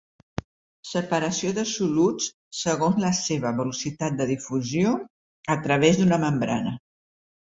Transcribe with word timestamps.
Separació 0.91 1.51
de 1.57 1.65
soluts 1.71 2.29
segons 2.61 2.97
la 3.03 3.11
seva 3.19 3.51
velocitat 3.59 4.17
de 4.23 4.27
difusió 4.31 4.93
a 5.57 5.59
través 5.67 6.01
d'una 6.01 6.21
membrana. 6.27 6.75